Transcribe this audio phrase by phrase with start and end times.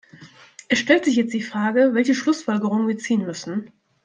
[0.67, 3.71] Es stellt sich jetzt die Frage, welche Schlussfolgerungen wir ziehen müssen.